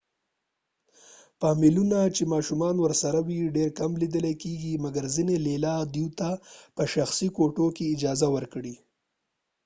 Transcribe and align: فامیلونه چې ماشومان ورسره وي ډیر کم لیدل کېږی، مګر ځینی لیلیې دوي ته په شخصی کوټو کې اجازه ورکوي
فامیلونه 1.39 1.99
چې 2.15 2.23
ماشومان 2.33 2.75
ورسره 2.81 3.19
وي 3.27 3.41
ډیر 3.57 3.69
کم 3.79 3.91
لیدل 4.01 4.25
کېږی، 4.43 4.81
مګر 4.83 5.03
ځینی 5.15 5.37
لیلیې 5.45 5.79
دوي 5.93 6.07
ته 6.19 6.29
په 6.75 6.83
شخصی 6.93 7.27
کوټو 7.37 7.67
کې 7.75 7.91
اجازه 7.95 8.27
ورکوي 8.35 8.75